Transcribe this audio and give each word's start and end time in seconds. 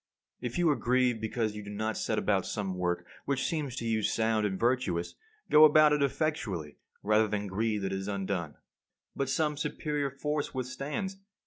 If 0.39 0.57
you 0.57 0.67
are 0.71 0.75
grieved 0.75 1.21
because 1.21 1.55
you 1.55 1.61
do 1.63 1.69
not 1.69 1.95
set 1.95 2.17
about 2.17 2.47
some 2.47 2.73
work 2.79 3.05
which 3.25 3.45
seems 3.45 3.75
to 3.75 3.85
you 3.85 4.01
sound 4.01 4.47
and 4.47 4.59
virtuous, 4.59 5.13
go 5.51 5.63
about 5.63 5.93
it 5.93 6.01
effectually 6.01 6.77
rather 7.03 7.27
than 7.27 7.45
grieve 7.45 7.83
that 7.83 7.93
it 7.93 7.99
is 7.99 8.07
undone. 8.07 8.55
But 9.15 9.29
some 9.29 9.57
superior 9.57 10.09
force 10.09 10.55
withstands. 10.55 11.17